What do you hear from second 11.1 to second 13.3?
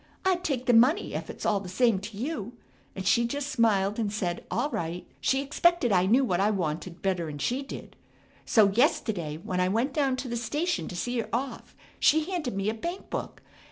her off she handed me a bank